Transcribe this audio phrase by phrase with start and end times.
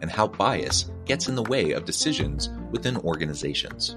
[0.00, 3.96] and how bias gets in the way of decisions within organizations.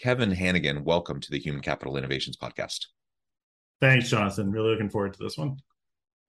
[0.00, 2.86] Kevin Hanegan, welcome to the Human Capital Innovations Podcast.
[3.82, 4.50] Thanks, Jonathan.
[4.50, 5.58] Really looking forward to this one.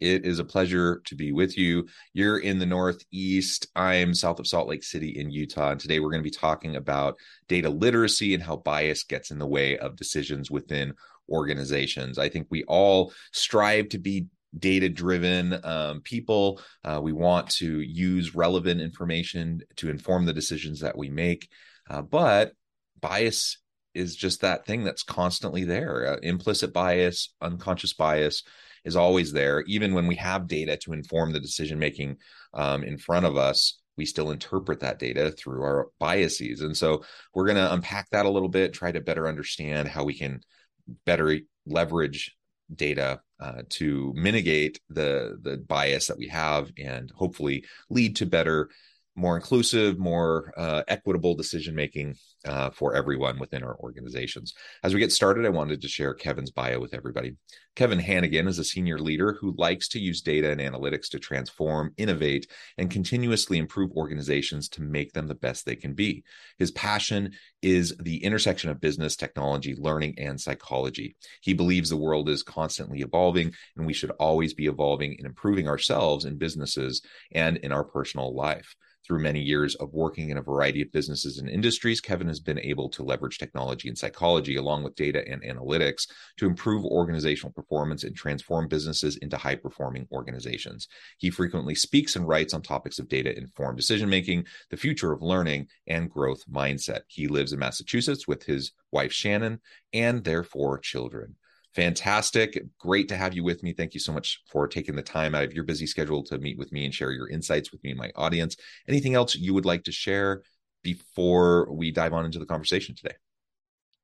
[0.01, 1.87] It is a pleasure to be with you.
[2.13, 3.67] You're in the Northeast.
[3.75, 5.71] I'm south of Salt Lake City in Utah.
[5.71, 9.37] And today we're going to be talking about data literacy and how bias gets in
[9.37, 10.95] the way of decisions within
[11.29, 12.17] organizations.
[12.17, 14.25] I think we all strive to be
[14.57, 16.59] data driven um, people.
[16.83, 21.47] Uh, we want to use relevant information to inform the decisions that we make.
[21.87, 22.53] Uh, but
[22.99, 23.59] bias
[23.93, 28.43] is just that thing that's constantly there uh, implicit bias, unconscious bias
[28.85, 29.61] is always there.
[29.61, 32.17] Even when we have data to inform the decision making
[32.53, 36.61] um, in front of us, we still interpret that data through our biases.
[36.61, 37.03] And so
[37.33, 40.41] we're going to unpack that a little bit, try to better understand how we can
[41.05, 42.35] better leverage
[42.73, 48.69] data uh, to mitigate the the bias that we have and hopefully lead to better
[49.21, 54.55] more inclusive, more uh, equitable decision making uh, for everyone within our organizations.
[54.83, 57.35] As we get started, I wanted to share Kevin's bio with everybody.
[57.75, 61.93] Kevin Hanegan is a senior leader who likes to use data and analytics to transform,
[61.97, 62.47] innovate,
[62.79, 66.23] and continuously improve organizations to make them the best they can be.
[66.57, 71.15] His passion is the intersection of business, technology, learning, and psychology.
[71.41, 75.67] He believes the world is constantly evolving, and we should always be evolving and improving
[75.67, 78.75] ourselves in businesses and in our personal life.
[79.05, 82.59] Through many years of working in a variety of businesses and industries, Kevin has been
[82.59, 86.07] able to leverage technology and psychology along with data and analytics
[86.37, 90.87] to improve organizational performance and transform businesses into high performing organizations.
[91.17, 95.23] He frequently speaks and writes on topics of data informed decision making, the future of
[95.23, 97.01] learning, and growth mindset.
[97.07, 99.61] He lives in Massachusetts with his wife, Shannon,
[99.93, 101.35] and their four children
[101.73, 102.61] fantastic.
[102.79, 103.73] Great to have you with me.
[103.73, 106.57] Thank you so much for taking the time out of your busy schedule to meet
[106.57, 108.55] with me and share your insights with me and my audience.
[108.87, 110.41] Anything else you would like to share
[110.83, 113.15] before we dive on into the conversation today?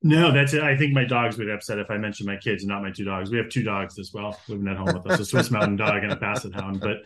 [0.04, 0.62] No, that's it.
[0.62, 3.04] I think my dogs would upset if I mentioned my kids and not my two
[3.04, 3.32] dogs.
[3.32, 6.04] We have two dogs as well living at home with us a Swiss Mountain Dog
[6.04, 6.80] and a Basset Hound.
[6.80, 6.98] But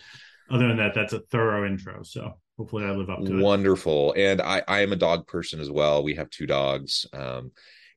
[0.50, 2.04] other than that, that's a thorough intro.
[2.04, 3.42] So hopefully I live up to it.
[3.42, 4.14] Wonderful.
[4.18, 6.04] And I, I am a dog person as well.
[6.04, 7.06] We have two dogs.
[7.14, 7.52] Um,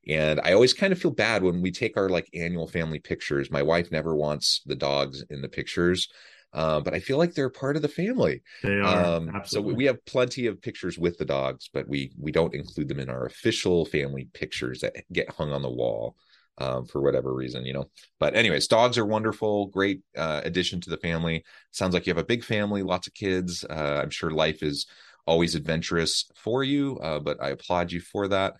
[0.07, 3.51] and I always kind of feel bad when we take our like annual family pictures.
[3.51, 6.07] My wife never wants the dogs in the pictures.
[6.53, 8.41] Uh, but I feel like they're part of the family.
[8.63, 9.03] They are.
[9.03, 12.87] Um, so we have plenty of pictures with the dogs, but we we don't include
[12.87, 16.15] them in our official family pictures that get hung on the wall
[16.59, 17.89] um, for whatever reason, you know.
[18.19, 21.43] But anyways, dogs are wonderful, great uh, addition to the family.
[21.71, 23.65] Sounds like you have a big family, lots of kids.
[23.69, 24.85] Uh, I'm sure life is
[25.27, 28.53] always adventurous for you, uh, but I applaud you for that.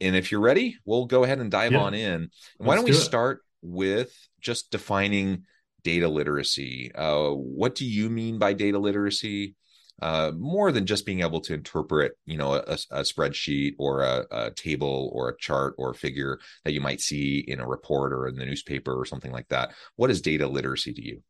[0.00, 1.80] And if you're ready, we'll go ahead and dive yeah.
[1.80, 2.30] on in.
[2.58, 5.44] Why don't we start with just defining
[5.82, 6.92] data literacy?
[6.94, 9.56] Uh, what do you mean by data literacy?
[10.00, 14.24] Uh, more than just being able to interpret, you know, a, a spreadsheet or a,
[14.30, 18.12] a, table or a chart or a figure that you might see in a report
[18.12, 19.72] or in the newspaper or something like that.
[19.96, 21.20] What is data literacy to you?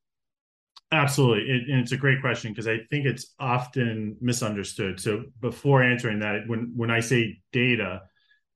[0.91, 1.51] Absolutely.
[1.51, 5.01] It, and it's a great question because I think it's often misunderstood.
[5.01, 8.03] So before answering that, when when I say data,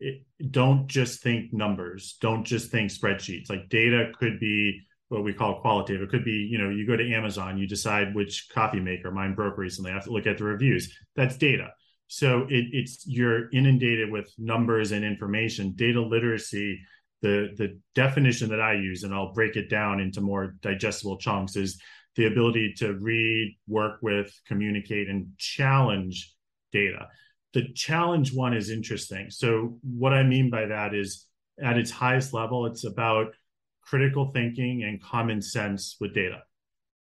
[0.02, 2.16] it, don't just think numbers.
[2.20, 3.49] Don't just think spreadsheets.
[3.49, 6.02] Like data could be what we call qualitative.
[6.02, 9.34] It could be you know you go to amazon you decide which coffee maker mine
[9.34, 10.96] broke recently i have to look at the reviews.
[11.16, 11.69] That's data.
[12.08, 15.72] So it, it's you're inundated with numbers and information.
[15.76, 16.81] Data literacy,
[17.22, 21.56] the the definition that I use, and I'll break it down into more digestible chunks,
[21.56, 21.81] is
[22.16, 26.34] the ability to read, work with, communicate, and challenge
[26.72, 27.08] data.
[27.54, 29.31] The challenge one is interesting.
[29.31, 31.26] So what I mean by that is
[31.62, 33.34] at its highest level, it's about
[33.82, 36.43] critical thinking and common sense with data.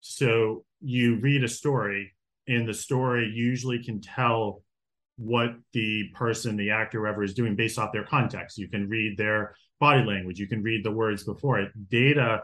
[0.00, 2.14] So you read a story,
[2.46, 4.62] and the story usually can tell
[5.16, 8.58] what the person, the actor, whoever is doing based off their context.
[8.58, 11.72] You can read their body language, you can read the words before it.
[11.88, 12.43] Data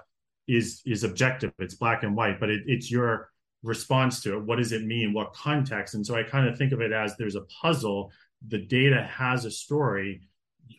[0.49, 3.31] is is objective, it's black and white, but it, it's your
[3.62, 4.44] response to it.
[4.44, 5.12] What does it mean?
[5.12, 5.94] What context?
[5.94, 8.12] And so I kind of think of it as there's a puzzle.
[8.47, 10.29] The data has a story.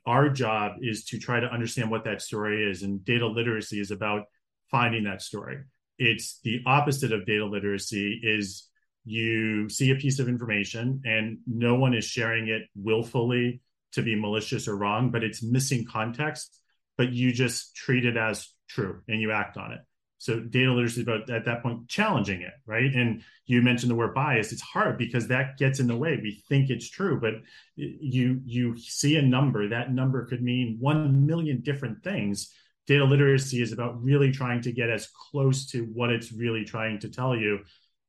[0.06, 2.84] Our job is to try to understand what that story is.
[2.84, 4.24] And data literacy is about
[4.70, 5.60] finding that story.
[5.98, 8.68] It's the opposite of data literacy is
[9.06, 13.62] you see a piece of information and no one is sharing it willfully
[13.94, 16.60] to be malicious or wrong, but it's missing context,
[16.98, 19.80] but you just treat it as true and you act on it.
[20.24, 22.94] So data literacy is about at that point challenging it, right?
[22.94, 24.52] And you mentioned the word bias.
[24.52, 26.18] It's hard because that gets in the way.
[26.22, 27.34] We think it's true, but
[27.76, 29.68] you you see a number.
[29.68, 32.54] That number could mean one million different things.
[32.88, 37.00] Data literacy is about really trying to get as close to what it's really trying
[37.00, 37.60] to tell you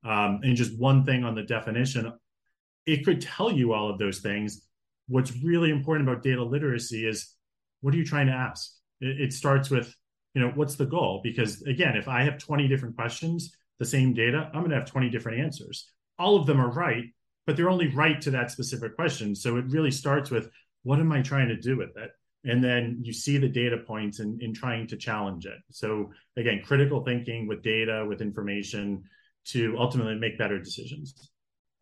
[0.05, 2.13] um, and just one thing on the definition,
[2.87, 4.67] it could tell you all of those things.
[5.09, 7.35] What's really important about data literacy is
[7.81, 8.71] what are you trying to ask?
[9.01, 9.95] It, it starts with,
[10.35, 11.21] you know, what's the goal?
[11.23, 14.91] Because again, if I have 20 different questions, the same data, I'm going to have
[14.91, 15.91] 20 different answers.
[16.19, 17.05] All of them are right,
[17.47, 19.35] but they're only right to that specific question.
[19.35, 20.51] So it really starts with
[20.83, 22.11] what am I trying to do with it?
[22.45, 25.59] And then you see the data points in, in trying to challenge it.
[25.71, 29.05] So again, critical thinking with data, with information,
[29.47, 31.31] to ultimately make better decisions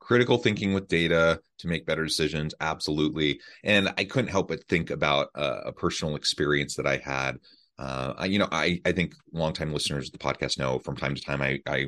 [0.02, 4.90] critical thinking with data to make better decisions absolutely and i couldn't help but think
[4.90, 7.36] about a, a personal experience that i had
[7.78, 11.14] uh, I, you know i i think longtime listeners of the podcast know from time
[11.14, 11.86] to time i i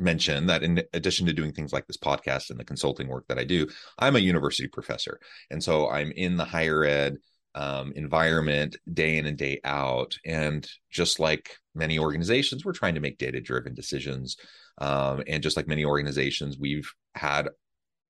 [0.00, 3.38] mention that in addition to doing things like this podcast and the consulting work that
[3.38, 3.66] i do
[3.98, 5.18] i'm a university professor.
[5.50, 7.18] And so i'm in the higher ed
[7.58, 10.16] um, environment day in and day out.
[10.24, 14.36] And just like many organizations we're trying to make data driven decisions.
[14.78, 17.48] Um, and just like many organizations, we've had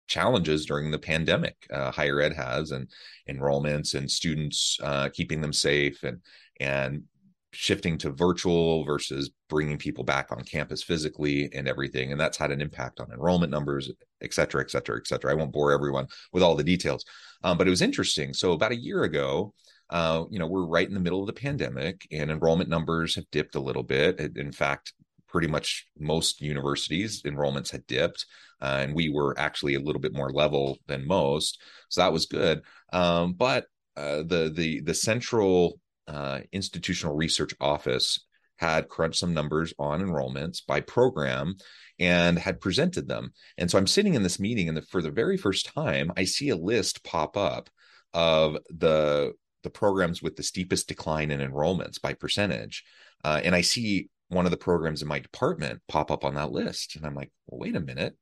[0.08, 1.56] challenges during the pandemic.
[1.72, 2.88] Uh, higher ed has, and
[3.28, 6.20] enrollments and students uh, keeping them safe, and
[6.60, 7.04] and
[7.52, 12.12] shifting to virtual versus bringing people back on campus physically and everything.
[12.12, 13.90] And that's had an impact on enrollment numbers
[14.20, 15.32] et cetera et cetera et cetera.
[15.32, 17.04] I won't bore everyone with all the details.
[17.42, 18.34] Um, but it was interesting.
[18.34, 19.54] So about a year ago
[19.90, 23.24] uh, you know we're right in the middle of the pandemic and enrollment numbers have
[23.32, 24.20] dipped a little bit.
[24.36, 24.92] In fact
[25.28, 28.26] pretty much most universities enrollments had dipped
[28.60, 32.26] uh, and we were actually a little bit more level than most so that was
[32.26, 32.62] good.
[32.92, 33.66] Um, but
[33.96, 38.24] uh, the the the central uh, institutional research office
[38.56, 41.54] had crunched some numbers on enrollments by program
[41.98, 43.32] and had presented them.
[43.56, 46.24] And so i'm sitting in this meeting and the, for the very first time i
[46.24, 47.70] see a list pop up
[48.14, 49.32] of the
[49.64, 52.84] the programs with the steepest decline in enrollments by percentage
[53.24, 56.52] uh, and i see one of the programs in my department pop up on that
[56.52, 56.96] list.
[56.96, 58.16] And I'm like, well, wait a minute.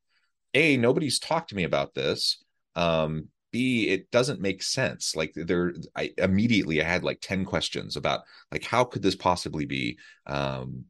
[0.55, 2.43] A, nobody's talked to me about this.
[2.75, 5.17] Um, B, it doesn't make sense.
[5.17, 8.21] Like there, I immediately I had like 10 questions about
[8.53, 9.99] like how could this possibly be?
[10.27, 10.85] Um,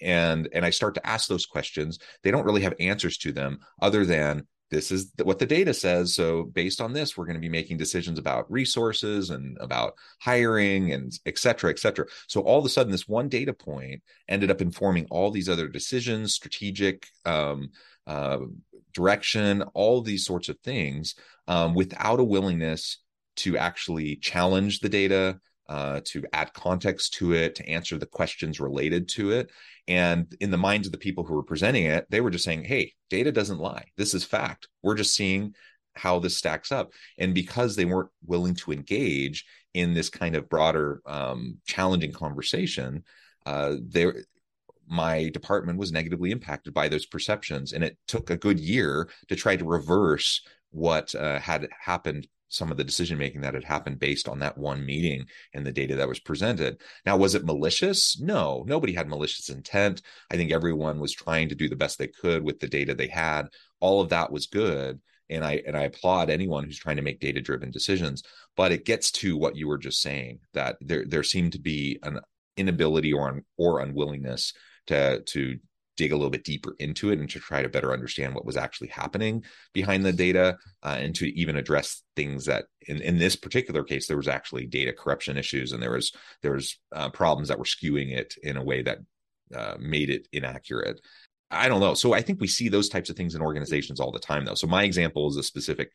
[0.00, 1.98] and and I start to ask those questions.
[2.22, 6.14] They don't really have answers to them other than this is what the data says.
[6.14, 10.92] So based on this, we're going to be making decisions about resources and about hiring
[10.92, 12.06] and et cetera, et cetera.
[12.28, 15.68] So all of a sudden, this one data point ended up informing all these other
[15.68, 17.70] decisions, strategic um,
[18.06, 18.38] uh,
[18.94, 21.14] direction, all these sorts of things
[21.48, 22.98] um, without a willingness
[23.36, 28.58] to actually challenge the data, uh, to add context to it, to answer the questions
[28.58, 29.50] related to it.
[29.86, 32.64] And in the minds of the people who were presenting it, they were just saying,
[32.64, 33.84] hey, data doesn't lie.
[33.96, 34.66] This is fact.
[34.82, 35.54] We're just seeing
[35.94, 36.92] how this stacks up.
[37.18, 43.04] And because they weren't willing to engage in this kind of broader, um, challenging conversation,
[43.46, 43.76] uh,
[44.88, 49.36] my department was negatively impacted by those perceptions and it took a good year to
[49.36, 53.98] try to reverse what uh, had happened some of the decision making that had happened
[53.98, 56.80] based on that one meeting and the data that was presented.
[57.06, 58.20] Now, was it malicious?
[58.20, 60.02] No, nobody had malicious intent.
[60.30, 63.06] I think everyone was trying to do the best they could with the data they
[63.06, 63.48] had.
[63.80, 65.00] All of that was good.
[65.30, 68.24] And I and I applaud anyone who's trying to make data driven decisions.
[68.56, 72.00] But it gets to what you were just saying that there there seemed to be
[72.02, 72.18] an
[72.56, 74.52] inability or or unwillingness
[74.88, 75.58] to to
[75.96, 78.56] dig a little bit deeper into it and to try to better understand what was
[78.56, 83.36] actually happening behind the data uh, and to even address things that in, in this
[83.36, 87.48] particular case there was actually data corruption issues and there was there was uh, problems
[87.48, 88.98] that were skewing it in a way that
[89.54, 91.00] uh, made it inaccurate
[91.50, 94.12] i don't know so i think we see those types of things in organizations all
[94.12, 95.90] the time though so my example is a specific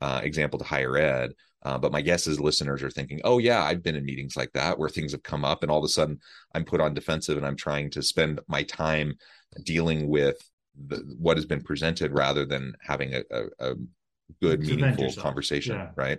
[0.00, 1.32] uh, example to higher ed.
[1.66, 4.52] Uh, but my guess is listeners are thinking, oh, yeah, I've been in meetings like
[4.52, 6.20] that where things have come up and all of a sudden
[6.54, 9.16] I'm put on defensive and I'm trying to spend my time
[9.64, 10.36] dealing with
[10.86, 13.74] the, what has been presented rather than having a, a, a
[14.40, 15.90] good, meaningful conversation, yeah.
[15.96, 16.18] right?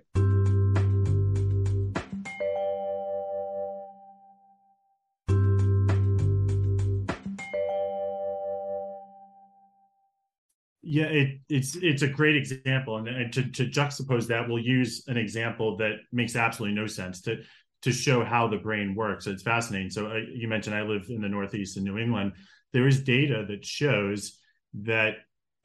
[10.89, 15.17] Yeah, it, it's it's a great example, and, to, to juxtapose that, we'll use an
[15.17, 17.43] example that makes absolutely no sense to
[17.81, 19.27] to show how the brain works.
[19.27, 19.89] It's fascinating.
[19.89, 22.31] So uh, you mentioned I live in the Northeast in New England.
[22.71, 24.39] There is data that shows
[24.83, 25.15] that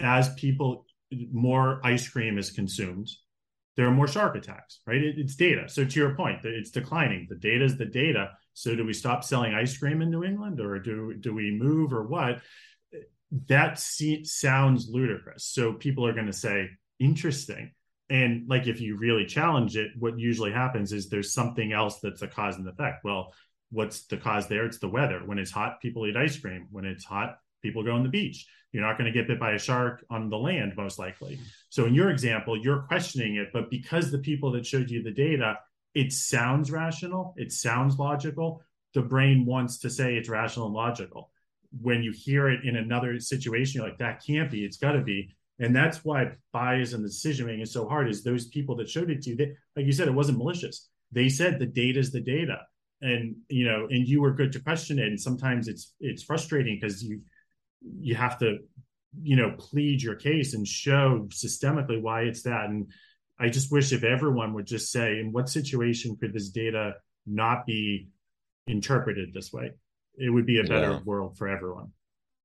[0.01, 0.87] as people
[1.33, 3.09] more ice cream is consumed,
[3.77, 4.81] there are more shark attacks.
[4.89, 5.05] Right?
[5.05, 5.69] It, it's data.
[5.69, 7.29] So to your point, it's declining.
[7.31, 8.31] The data is the data.
[8.55, 11.93] So do we stop selling ice cream in New England, or do do we move,
[11.93, 12.43] or what?
[13.47, 15.45] That see, sounds ludicrous.
[15.45, 16.69] So people are going to say,
[17.01, 17.73] interesting.
[18.11, 22.21] And like if you really challenge it, what usually happens is there's something else that's
[22.21, 23.05] a cause and effect.
[23.05, 23.33] Well,
[23.71, 24.67] what's the cause there?
[24.67, 25.21] It's the weather.
[25.25, 26.69] When it's hot, people eat ice cream.
[26.71, 28.47] When it's hot, people go on the beach.
[28.71, 31.39] You're not going to get bit by a shark on the land, most likely.
[31.71, 35.11] So in your example, you're questioning it, but because the people that showed you the
[35.11, 35.59] data,
[35.95, 38.63] it sounds rational, it sounds logical.
[38.95, 41.31] The brain wants to say it's rational and logical
[41.81, 45.01] when you hear it in another situation, you're like, that can't be, it's got to
[45.01, 45.35] be.
[45.59, 48.09] And that's why bias and decision making is so hard.
[48.09, 50.89] Is those people that showed it to you, they, like you said, it wasn't malicious.
[51.13, 52.59] They said the data is the data,
[53.01, 55.07] and you know, and you were good to question it.
[55.07, 57.21] And sometimes it's it's frustrating because you
[58.01, 58.59] you have to
[59.23, 62.65] you know plead your case and show systemically why it's that.
[62.65, 62.91] And
[63.39, 66.95] I just wish if everyone would just say, in what situation could this data
[67.27, 68.09] not be
[68.67, 69.73] interpreted this way?
[70.17, 71.01] It would be a better yeah.
[71.05, 71.93] world for everyone.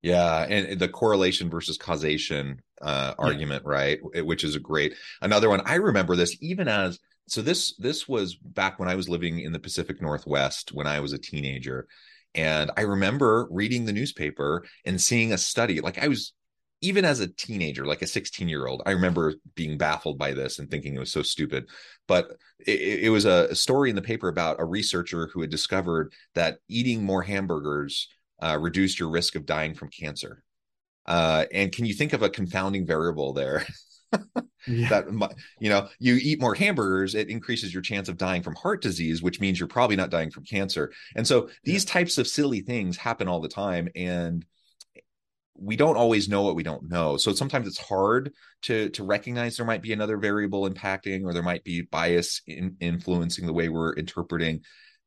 [0.01, 3.25] Yeah, and the correlation versus causation uh, yeah.
[3.25, 3.99] argument, right?
[4.01, 5.61] Which is a great another one.
[5.65, 9.51] I remember this even as so this this was back when I was living in
[9.51, 11.87] the Pacific Northwest when I was a teenager,
[12.35, 15.81] and I remember reading the newspaper and seeing a study.
[15.81, 16.33] Like I was
[16.81, 20.59] even as a teenager, like a 16 year old, I remember being baffled by this
[20.59, 21.67] and thinking it was so stupid.
[22.07, 26.13] But it, it was a, story in the paper about a researcher who had discovered
[26.35, 28.07] that eating more hamburgers
[28.41, 30.43] uh, reduced your risk of dying from cancer.
[31.05, 33.65] Uh, and can you think of a confounding variable there?
[34.67, 34.87] yeah.
[34.89, 35.05] that
[35.59, 39.21] you know you eat more hamburgers it increases your chance of dying from heart disease
[39.21, 41.91] which means you're probably not dying from cancer and so these yeah.
[41.91, 44.45] types of silly things happen all the time and
[45.59, 47.17] we don't always know what we don't know.
[47.17, 48.33] So sometimes it's hard
[48.63, 52.75] to to recognize there might be another variable impacting or there might be bias in,
[52.79, 54.61] influencing the way we're interpreting.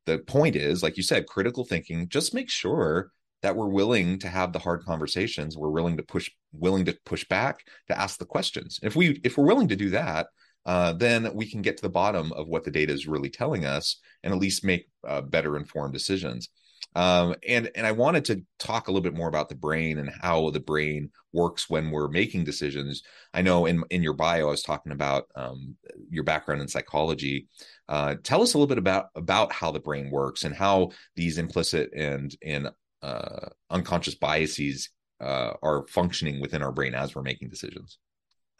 [0.05, 4.27] The point is like you said critical thinking just make sure that we're willing to
[4.27, 5.57] have the hard conversations.
[5.57, 8.79] We're willing to push willing to push back to ask the questions.
[8.83, 10.27] If we if we're willing to do that
[10.65, 13.65] uh, then we can get to the bottom of what the data is really telling
[13.65, 16.49] us and at least make uh, better informed decisions
[16.95, 20.09] um, and and I wanted to talk a little bit more about the brain and
[20.21, 23.03] how the brain works when we're making decisions.
[23.33, 25.75] I know in in your bio, I was talking about um,
[26.09, 27.47] your background in psychology.
[27.87, 31.37] Uh, tell us a little bit about about how the brain works and how these
[31.37, 32.69] implicit and and
[33.01, 34.89] uh, unconscious biases
[35.21, 37.99] uh, are functioning within our brain as we're making decisions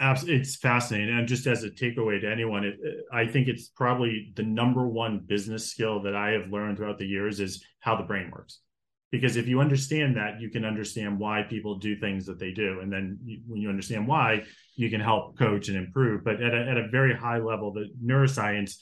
[0.01, 1.15] it's fascinating.
[1.15, 2.75] And just as a takeaway to anyone it,
[3.13, 7.05] i think it's probably the number one business skill that i have learned throughout the
[7.05, 8.60] years is how the brain works.
[9.12, 12.79] Because if you understand that you can understand why people do things that they do.
[12.79, 14.43] And then you, when you understand why
[14.75, 16.24] you can help coach and improve.
[16.24, 18.75] But at a, at a very high level the neuroscience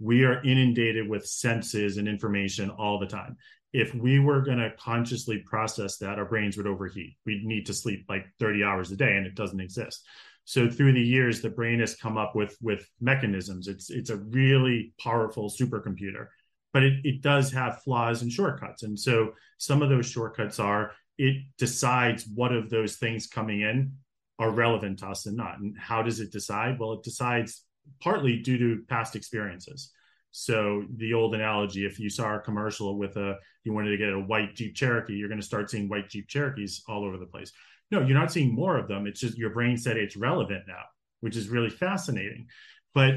[0.00, 3.36] we are inundated with senses and information all the time.
[3.72, 7.16] If we were going to consciously process that our brains would overheat.
[7.26, 10.06] We'd need to sleep like 30 hours a day and it doesn't exist
[10.48, 13.68] so through the years the brain has come up with with mechanisms.
[13.68, 16.28] It's it's a really powerful supercomputer
[16.72, 18.82] but it, it does have flaws and shortcuts.
[18.82, 23.92] And so some of those shortcuts are it decides what of those things coming in
[24.38, 25.58] are relevant to us and not.
[25.58, 26.78] And how does it decide?
[26.78, 27.64] Well it decides
[28.00, 29.92] partly due to past experiences.
[30.30, 34.14] So the old analogy if you saw a commercial with a you wanted to get
[34.14, 37.26] a white jeep cherokee you're going to start seeing white jeep cherokees all over the
[37.26, 37.52] place
[37.90, 39.06] no, you're not seeing more of them.
[39.06, 40.82] It's just your brain said it's relevant now,
[41.20, 42.46] which is really fascinating.
[42.94, 43.14] But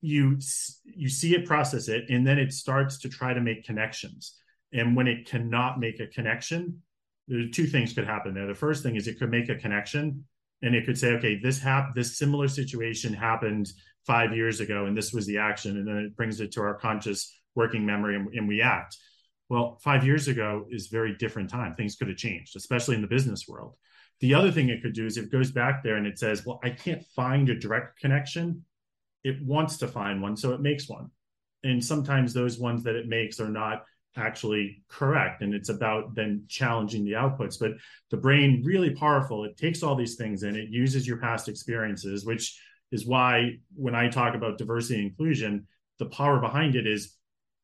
[0.00, 0.38] you
[0.84, 4.38] you see it process it and then it starts to try to make connections
[4.72, 6.80] and when it cannot make a connection
[7.52, 8.46] two things could happen there.
[8.46, 10.24] The first thing is it could make a connection
[10.62, 13.72] and it could say, okay, this hap- this similar situation happened
[14.06, 16.74] five years ago, and this was the action, and then it brings it to our
[16.74, 18.96] conscious working memory, and, and we act.
[19.48, 21.74] Well, five years ago is very different time.
[21.74, 23.74] Things could have changed, especially in the business world.
[24.20, 26.44] The other thing it could do is if it goes back there and it says,
[26.44, 28.64] well, I can't find a direct connection,
[29.24, 31.10] it wants to find one, so it makes one.
[31.64, 33.84] And sometimes those ones that it makes are not
[34.16, 37.58] actually correct and it's about then challenging the outputs.
[37.58, 37.72] But
[38.10, 39.44] the brain really powerful.
[39.44, 42.60] It takes all these things and it uses your past experiences which
[42.92, 45.66] is why when i talk about diversity and inclusion
[45.98, 47.16] the power behind it is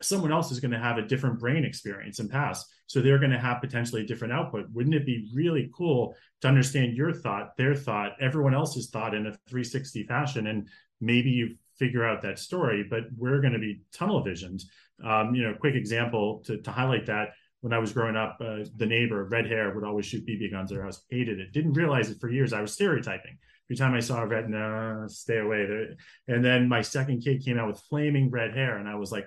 [0.03, 3.31] someone else is going to have a different brain experience and past so they're going
[3.31, 7.57] to have potentially a different output wouldn't it be really cool to understand your thought
[7.57, 10.69] their thought everyone else's thought in a 360 fashion and
[11.01, 14.63] maybe you figure out that story but we're going to be tunnel visioned
[15.05, 18.59] um, you know, quick example to, to highlight that when I was growing up, uh,
[18.77, 21.03] the neighbor, red hair, would always shoot BB guns at our house.
[21.11, 21.53] Hated it.
[21.53, 22.53] Didn't realize it for years.
[22.53, 23.39] I was stereotyping.
[23.67, 25.89] Every time I saw a red, no, stay away.
[26.29, 29.27] And then my second kid came out with flaming red hair, and I was like,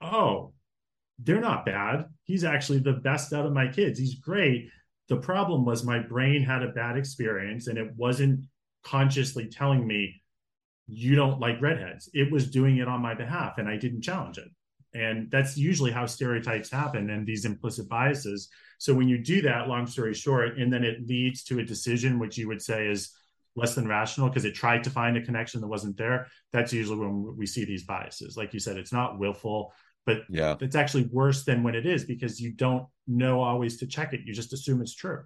[0.00, 0.52] oh,
[1.18, 2.06] they're not bad.
[2.24, 3.98] He's actually the best out of my kids.
[3.98, 4.68] He's great.
[5.08, 8.44] The problem was my brain had a bad experience, and it wasn't
[8.84, 10.22] consciously telling me
[10.86, 12.08] you don't like redheads.
[12.14, 14.48] It was doing it on my behalf, and I didn't challenge it.
[14.94, 18.48] And that's usually how stereotypes happen and these implicit biases.
[18.78, 22.18] So when you do that, long story short, and then it leads to a decision
[22.18, 23.12] which you would say is
[23.54, 26.98] less than rational because it tried to find a connection that wasn't there, that's usually
[26.98, 28.36] when we see these biases.
[28.36, 29.72] Like you said, it's not willful,
[30.08, 33.86] but yeah, it's actually worse than when it is because you don't know always to
[33.86, 34.20] check it.
[34.24, 35.22] You just assume it's true.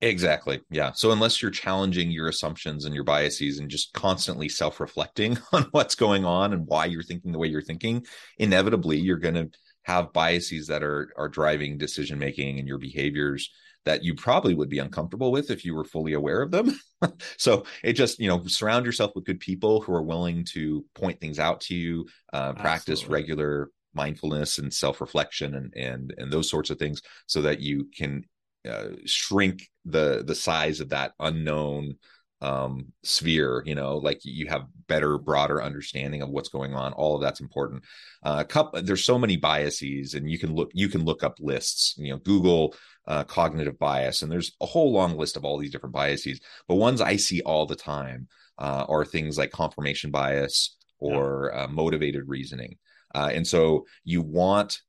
[0.00, 0.60] Exactly.
[0.70, 0.92] Yeah.
[0.92, 5.94] So unless you're challenging your assumptions and your biases and just constantly self-reflecting on what's
[5.94, 8.06] going on and why you're thinking the way you're thinking,
[8.38, 9.50] inevitably you're going to
[9.82, 13.50] have biases that are are driving decision making and your behaviors
[13.84, 16.78] that you probably would be uncomfortable with if you were fully aware of them.
[17.36, 21.20] so it just, you know, surround yourself with good people who are willing to point
[21.20, 26.70] things out to you, uh, practice regular mindfulness and self-reflection and and and those sorts
[26.70, 28.24] of things so that you can
[28.68, 31.96] uh, shrink the the size of that unknown
[32.40, 36.92] um sphere you know like you have better broader understanding of what's going on.
[36.92, 37.84] All of that's important.
[38.22, 41.94] Uh couple, there's so many biases and you can look you can look up lists
[41.96, 42.74] you know google
[43.06, 46.40] uh, cognitive bias and there's a whole long list of all these different biases.
[46.68, 51.64] But ones i see all the time uh, are things like confirmation bias or yeah.
[51.64, 52.76] uh, motivated reasoning
[53.14, 54.80] uh, and so you want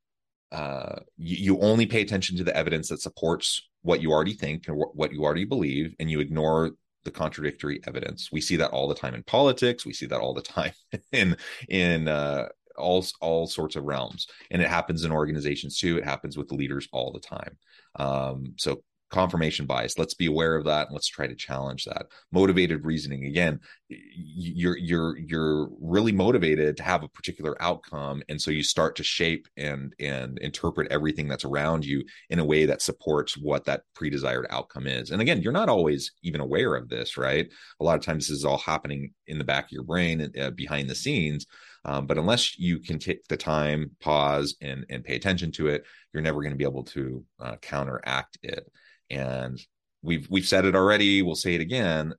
[0.51, 4.69] uh, you, you, only pay attention to the evidence that supports what you already think
[4.69, 6.71] or what you already believe, and you ignore
[7.05, 8.29] the contradictory evidence.
[8.31, 9.83] We see that all the time in politics.
[9.83, 10.73] We see that all the time
[11.11, 11.37] in
[11.69, 15.97] in uh, all all sorts of realms, and it happens in organizations too.
[15.97, 17.57] It happens with leaders all the time.
[17.95, 18.83] Um, so
[19.13, 19.99] confirmation bias.
[19.99, 22.07] Let's be aware of that and let's try to challenge that.
[22.31, 28.23] Motivated reasoning again you're you're you're really motivated to have a particular outcome.
[28.27, 32.45] And so you start to shape and and interpret everything that's around you in a
[32.45, 35.11] way that supports what that pre-desired outcome is.
[35.11, 37.47] And again you're not always even aware of this right?
[37.79, 40.49] A lot of times this is all happening in the back of your brain uh,
[40.51, 41.45] behind the scenes.
[41.85, 45.83] Um, but unless you can take the time pause and and pay attention to it
[46.13, 48.71] you're never going to be able to uh, counteract it
[49.13, 49.59] and
[50.01, 52.13] we've we've said it already we'll say it again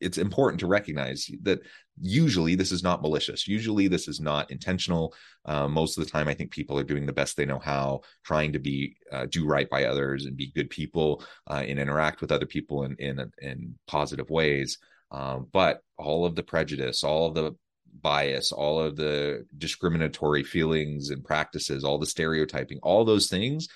[0.00, 1.60] it's important to recognize that
[1.98, 3.48] usually this is not malicious.
[3.48, 5.14] Usually this is not intentional.
[5.44, 8.00] Uh, most of the time i think people are doing the best they know how
[8.24, 12.20] trying to be uh, do right by others and be good people uh, and interact
[12.20, 14.78] with other people in in, in positive ways.
[15.12, 17.54] Um, but all of the prejudice all of the
[18.02, 23.68] bias all of the discriminatory feelings and practices all the stereotyping all those things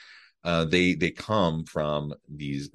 [0.45, 2.71] uh, they they come from these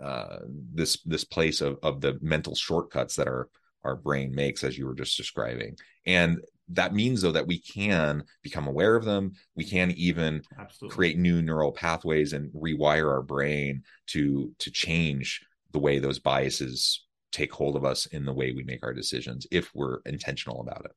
[0.00, 0.38] uh,
[0.74, 3.48] this this place of of the mental shortcuts that our
[3.84, 5.76] our brain makes, as you were just describing,
[6.06, 9.32] and that means though that we can become aware of them.
[9.54, 10.94] We can even Absolutely.
[10.94, 15.40] create new neural pathways and rewire our brain to to change
[15.72, 19.46] the way those biases take hold of us in the way we make our decisions
[19.50, 20.92] if we're intentional about it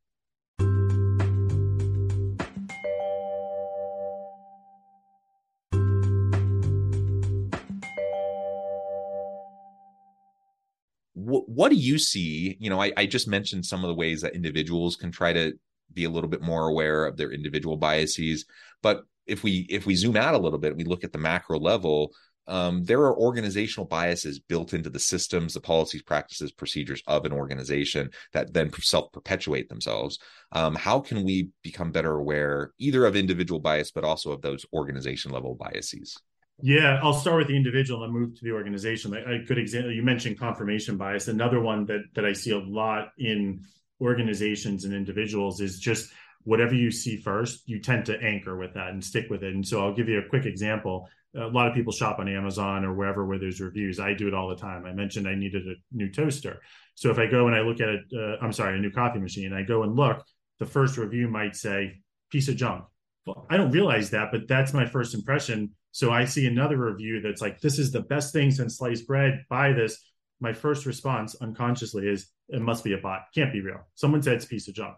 [11.56, 12.58] what do you see?
[12.60, 15.54] You know, I, I just mentioned some of the ways that individuals can try to
[15.94, 18.46] be a little bit more aware of their individual biases.
[18.82, 21.60] But if we if we zoom out a little bit, we look at the macro
[21.60, 22.12] level.
[22.48, 27.32] Um, there are organizational biases built into the systems, the policies, practices, procedures of an
[27.32, 30.18] organization that then self perpetuate themselves.
[30.52, 34.66] Um, how can we become better aware either of individual bias, but also of those
[34.74, 36.18] organization level biases?
[36.62, 39.12] Yeah, I'll start with the individual and move to the organization.
[39.12, 41.28] Like A good example, you mentioned confirmation bias.
[41.28, 43.62] Another one that that I see a lot in
[44.00, 46.12] organizations and individuals is just
[46.44, 49.54] whatever you see first, you tend to anchor with that and stick with it.
[49.54, 51.08] And so I'll give you a quick example.
[51.36, 54.00] A lot of people shop on Amazon or wherever where there's reviews.
[54.00, 54.86] I do it all the time.
[54.86, 56.62] I mentioned I needed a new toaster.
[56.96, 59.20] So if I go and I look at it, uh, I'm sorry, a new coffee
[59.20, 60.24] machine, I go and look,
[60.60, 62.84] the first review might say piece of junk.
[63.26, 65.72] Well, I don't realize that, but that's my first impression.
[65.92, 69.46] So I see another review that's like, this is the best thing since sliced bread.
[69.50, 70.04] Buy this.
[70.40, 73.22] My first response unconsciously is, it must be a bot.
[73.34, 73.88] Can't be real.
[73.96, 74.98] Someone said it's piece of junk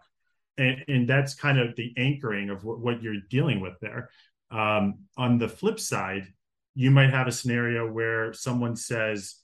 [0.56, 4.10] and, and that's kind of the anchoring of what, what you're dealing with there.
[4.50, 6.26] Um, on the flip side,
[6.74, 9.36] you might have a scenario where someone says,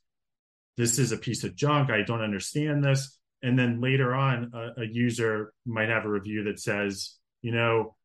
[0.77, 1.91] "This is a piece of junk.
[1.91, 6.45] I don't understand this," and then later on, a, a user might have a review
[6.45, 7.97] that says, "You know,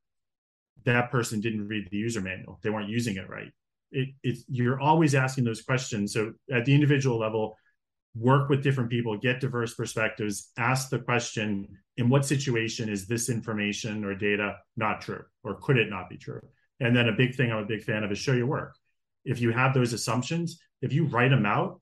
[0.83, 2.59] that person didn't read the user manual.
[2.61, 3.51] They weren't using it right."
[3.91, 6.11] It, it, you're always asking those questions.
[6.11, 7.55] So at the individual level,
[8.15, 13.29] work with different people, get diverse perspectives, ask the question in what situation is this
[13.29, 16.41] information or data not true, or could it not be true?
[16.79, 18.75] And then a big thing I'm a big fan of is show your work.
[19.23, 21.79] If you have those assumptions, if you write them out,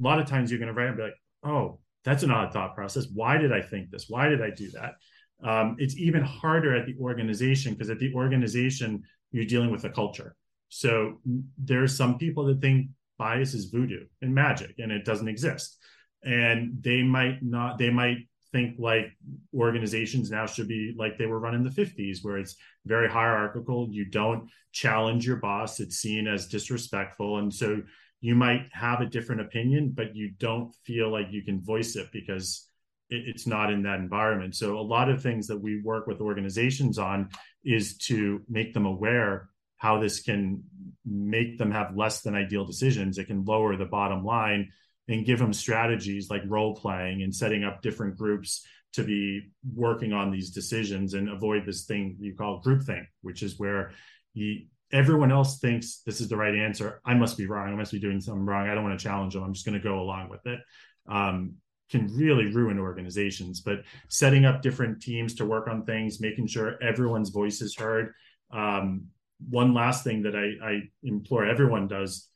[0.00, 2.52] a lot of times you're going to write and be like, oh, that's an odd
[2.52, 3.06] thought process.
[3.12, 4.06] Why did I think this?
[4.08, 4.94] Why did I do that?
[5.42, 9.90] Um, it's even harder at the organization because at the organization, you're dealing with a
[9.90, 10.36] culture.
[10.68, 11.20] So
[11.58, 15.78] there are some people that think bias is voodoo and magic and it doesn't exist.
[16.24, 18.18] And they might not they might
[18.50, 19.06] think like
[19.52, 23.88] organizations now should be like they were run in the 50s where it's very hierarchical.
[23.90, 25.80] You don't challenge your boss.
[25.80, 27.38] It's seen as disrespectful.
[27.38, 27.82] And so
[28.20, 32.08] you might have a different opinion but you don't feel like you can voice it
[32.12, 32.68] because
[33.14, 36.98] it's not in that environment so a lot of things that we work with organizations
[36.98, 37.28] on
[37.64, 39.48] is to make them aware
[39.84, 40.62] how this can
[41.04, 43.18] make them have less than ideal decisions.
[43.18, 44.70] It can lower the bottom line
[45.08, 50.12] and give them strategies like role playing and setting up different groups to be working
[50.12, 53.90] on these decisions and avoid this thing you call groupthink, which is where
[54.32, 57.02] you, everyone else thinks this is the right answer.
[57.04, 57.68] I must be wrong.
[57.70, 58.68] I must be doing something wrong.
[58.68, 59.42] I don't want to challenge them.
[59.42, 60.60] I'm just going to go along with it.
[61.06, 61.56] Um,
[61.94, 63.60] can really ruin organizations.
[63.60, 68.12] But setting up different teams to work on things, making sure everyone's voice is heard,
[68.50, 69.06] um,
[69.48, 72.28] one last thing that I, I implore everyone does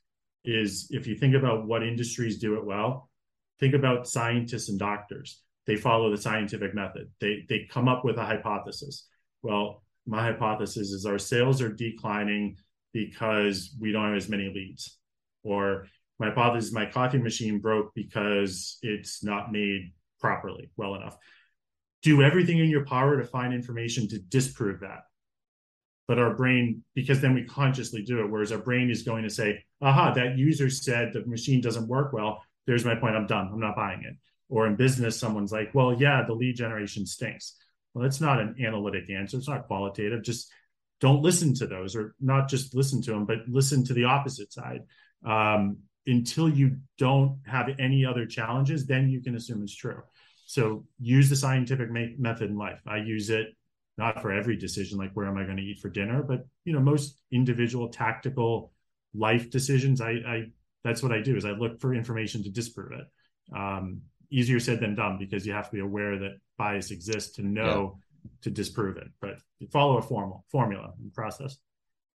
[0.45, 3.09] is if you think about what industries do it well,
[3.59, 5.41] think about scientists and doctors.
[5.65, 7.09] They follow the scientific method.
[7.19, 9.07] They they come up with a hypothesis.
[9.43, 12.57] Well, my hypothesis is our sales are declining
[12.93, 14.97] because we don't have as many leads.
[15.43, 15.87] Or
[16.19, 21.17] my hypothesis my coffee machine broke because it's not made properly well enough.
[22.03, 25.03] Do everything in your power to find information to disprove that.
[26.07, 29.29] But our brain because then we consciously do it whereas our brain is going to
[29.29, 32.43] say aha that user said the machine doesn't work well.
[32.67, 33.15] There's my point.
[33.15, 33.49] I'm done.
[33.51, 34.15] I'm not buying it.
[34.49, 37.55] Or in business someone's like well yeah the lead generation stinks.
[37.93, 39.37] Well that's not an analytic answer.
[39.37, 40.23] It's not qualitative.
[40.23, 40.51] Just
[40.99, 44.51] don't listen to those or not just listen to them but listen to the opposite
[44.51, 44.81] side.
[45.25, 50.01] Um, until you don't have any other challenges then you can assume it's true.
[50.45, 52.81] So use the scientific method in life.
[52.87, 53.49] I use it
[53.99, 56.73] not for every decision like where am i going to eat for dinner but you
[56.73, 58.71] know most individual tactical
[59.13, 60.43] life decisions i i
[60.83, 63.05] that's what i do is i look for information to disprove it.
[63.55, 67.41] Um, easier said than done because you have to be aware that bias exists to
[67.41, 68.29] know yeah.
[68.43, 69.35] to disprove it but
[69.71, 71.57] follow a formal formula and process.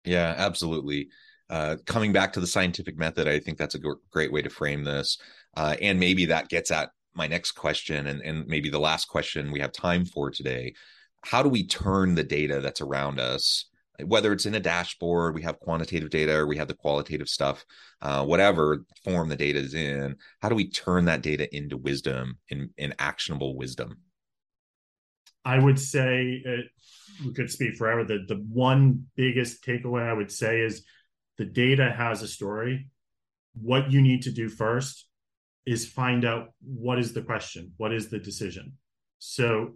[0.05, 1.09] Yeah absolutely
[1.53, 4.51] uh, coming back to the scientific method i think that's a g- great way to
[4.51, 5.19] frame this.
[5.55, 9.53] Uh, and maybe that gets at my next question and, and maybe the last question
[9.53, 10.73] we have time for today.
[11.23, 13.67] How do we turn the data that's around us
[14.07, 17.65] whether it's in a dashboard we have quantitative data or we have the qualitative stuff
[18.01, 22.39] uh, whatever form the data is in how do we turn that data into wisdom
[22.49, 23.99] in, in actionable wisdom?
[25.45, 26.67] I would say it,
[27.25, 28.05] we could speak forever.
[28.05, 30.83] The, the one biggest takeaway i would say is
[31.39, 32.89] the data has a story
[33.55, 35.07] what you need to do first
[35.67, 38.73] is find out what is the question what is the decision
[39.19, 39.75] so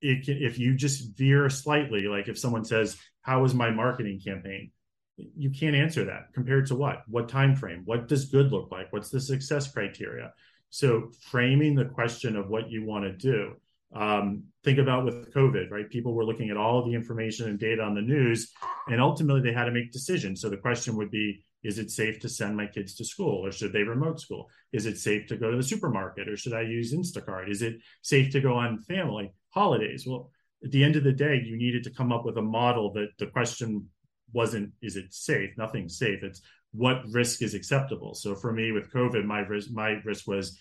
[0.00, 4.20] it can, if you just veer slightly, like if someone says, "How was my marketing
[4.20, 4.70] campaign?"
[5.16, 6.32] You can't answer that.
[6.32, 7.02] Compared to what?
[7.08, 7.82] What time frame?
[7.84, 8.92] What does good look like?
[8.92, 10.32] What's the success criteria?
[10.70, 13.56] So framing the question of what you want to do.
[13.94, 15.88] Um, think about with COVID, right?
[15.88, 18.52] People were looking at all the information and data on the news,
[18.88, 20.40] and ultimately they had to make decisions.
[20.40, 23.50] So the question would be, is it safe to send my kids to school or
[23.50, 24.48] should they remote school?
[24.72, 27.50] Is it safe to go to the supermarket or should I use Instacart?
[27.50, 30.04] Is it safe to go on family holidays?
[30.06, 30.30] Well,
[30.64, 33.08] at the end of the day, you needed to come up with a model that
[33.18, 33.88] the question
[34.32, 35.50] wasn't, is it safe?
[35.56, 36.22] Nothing's safe.
[36.22, 38.14] It's what risk is acceptable.
[38.14, 40.58] So for me with COVID, my risk my risk was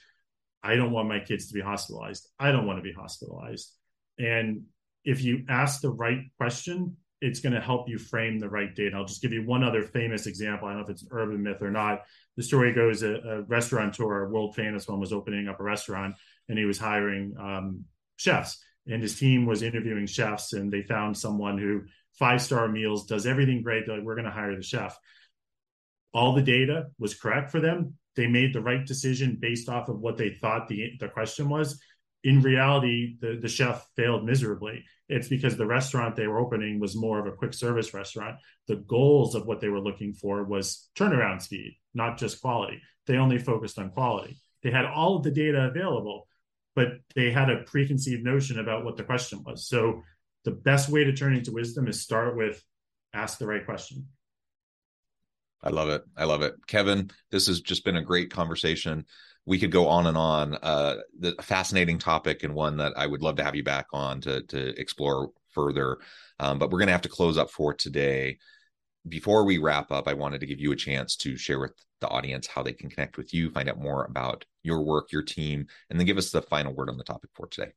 [0.67, 2.27] I don't want my kids to be hospitalized.
[2.37, 3.71] I don't want to be hospitalized.
[4.19, 4.63] And
[5.05, 8.97] if you ask the right question, it's going to help you frame the right data.
[8.97, 10.67] I'll just give you one other famous example.
[10.67, 12.01] I don't know if it's an urban myth or not.
[12.35, 16.15] The story goes a, a restaurateur, a world famous one, was opening up a restaurant
[16.49, 17.85] and he was hiring um,
[18.17, 18.61] chefs.
[18.89, 21.83] And his team was interviewing chefs, and they found someone who
[22.19, 23.85] five star meals does everything great.
[23.85, 24.97] They're like, we're going to hire the chef.
[26.13, 27.95] All the data was correct for them.
[28.17, 31.79] They made the right decision based off of what they thought the the question was
[32.23, 34.83] in reality, the, the chef failed miserably.
[35.07, 38.37] It's because the restaurant they were opening was more of a quick service restaurant.
[38.67, 42.81] The goals of what they were looking for was turnaround speed, not just quality.
[43.05, 44.37] They only focused on quality.
[44.63, 46.27] They had all of the data available,
[46.75, 49.67] but they had a preconceived notion about what the question was.
[49.67, 50.01] So
[50.43, 52.61] the best way to turn into wisdom is start with
[53.13, 54.07] ask the right question.
[55.63, 56.03] I love it.
[56.15, 56.55] I love it.
[56.67, 59.05] Kevin, this has just been a great conversation
[59.47, 60.55] we could go on and on.
[60.61, 64.21] Uh, the fascinating topic and one that I would love to have you back on
[64.21, 65.97] to to explore further.
[66.39, 68.37] Um, but we're going to have to close up for today.
[69.07, 72.09] Before we wrap up, I wanted to give you a chance to share with the
[72.09, 75.65] audience how they can connect with you, find out more about your work, your team,
[75.89, 77.71] and then give us the final word on the topic for today.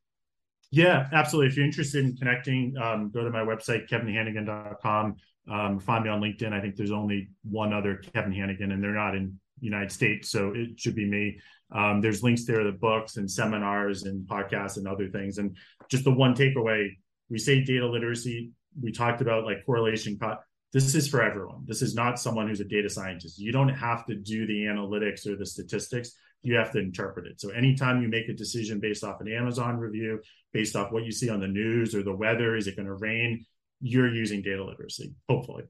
[0.72, 1.50] Yeah, absolutely.
[1.50, 5.16] If you're interested in connecting, um, go to my website, kevinhanegan.com.
[5.48, 6.52] Um, find me on LinkedIn.
[6.52, 10.52] I think there's only one other Kevin Hanegan, and they're not in United States, so
[10.54, 11.38] it should be me.
[11.72, 15.38] Um, there's links there to books and seminars and podcasts and other things.
[15.38, 15.56] And
[15.88, 16.88] just the one takeaway,
[17.28, 18.50] we say data literacy.
[18.80, 20.18] We talked about like correlation.
[20.72, 21.64] This is for everyone.
[21.66, 23.38] This is not someone who's a data scientist.
[23.38, 26.12] You don't have to do the analytics or the statistics.
[26.42, 27.40] You have to interpret it.
[27.40, 30.20] So anytime you make a decision based off an Amazon review,
[30.52, 32.94] based off what you see on the news or the weather, is it going to
[32.94, 33.44] rain?
[33.80, 35.64] You're using data literacy, hopefully.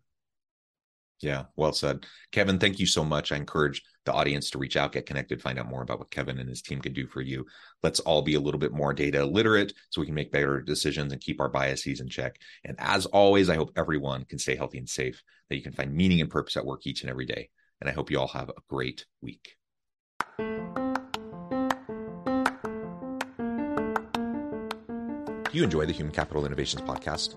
[1.20, 2.06] Yeah, well said.
[2.32, 3.30] Kevin, thank you so much.
[3.30, 6.38] I encourage the audience to reach out, get connected, find out more about what Kevin
[6.38, 7.44] and his team can do for you.
[7.82, 11.12] Let's all be a little bit more data literate so we can make better decisions
[11.12, 12.36] and keep our biases in check.
[12.64, 15.92] And as always, I hope everyone can stay healthy and safe, that you can find
[15.92, 17.50] meaning and purpose at work each and every day.
[17.82, 19.56] And I hope you all have a great week.
[20.38, 20.44] Do
[25.58, 27.36] you enjoy the Human Capital Innovations podcast?